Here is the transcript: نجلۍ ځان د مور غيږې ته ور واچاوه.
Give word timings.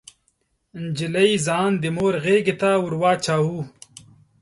نجلۍ 0.81 1.31
ځان 1.45 1.71
د 1.81 1.83
مور 1.95 2.13
غيږې 2.23 2.55
ته 2.61 2.69
ور 2.83 2.93
واچاوه. 3.01 3.59